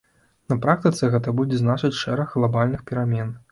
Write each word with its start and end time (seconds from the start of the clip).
На 0.53 0.55
практыцы 0.63 1.09
гэта 1.17 1.35
будзе 1.41 1.61
значыць 1.63 2.01
шэраг 2.01 2.35
глабальных 2.39 2.85
перамен. 2.91 3.33